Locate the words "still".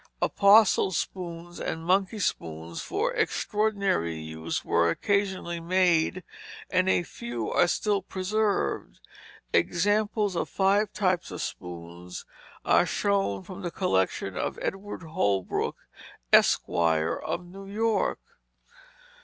7.67-8.01